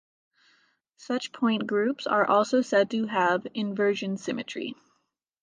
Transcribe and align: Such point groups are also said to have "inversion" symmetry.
Such 0.97 1.31
point 1.31 1.67
groups 1.67 2.07
are 2.07 2.25
also 2.27 2.61
said 2.61 2.89
to 2.89 3.05
have 3.05 3.45
"inversion" 3.53 4.17
symmetry. 4.17 4.73